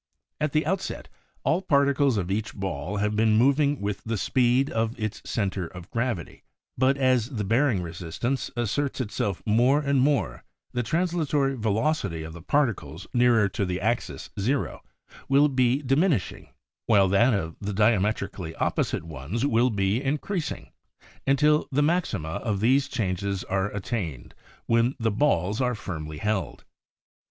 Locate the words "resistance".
7.83-8.49